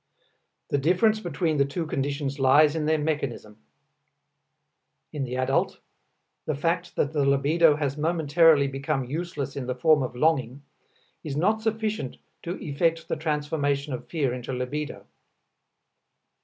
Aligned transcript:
The 0.69 0.79
difference 0.79 1.19
between 1.19 1.57
the 1.57 1.63
two 1.63 1.85
conditions 1.85 2.39
lies 2.39 2.75
in 2.75 2.87
their 2.87 2.97
mechanism. 2.97 3.59
In 5.13 5.25
the 5.25 5.37
adult 5.37 5.79
the 6.47 6.55
fact 6.55 6.95
that 6.95 7.13
the 7.13 7.23
libido 7.23 7.75
has 7.75 7.97
momentarily 7.99 8.67
become 8.67 9.03
useless 9.05 9.55
in 9.55 9.67
the 9.67 9.75
form 9.75 10.01
of 10.01 10.15
longing, 10.15 10.63
is 11.23 11.37
not 11.37 11.61
sufficient 11.61 12.17
to 12.41 12.57
effect 12.63 13.09
the 13.09 13.15
transformation 13.15 13.93
of 13.93 14.07
fear 14.09 14.33
into 14.33 14.53
libido. 14.53 15.05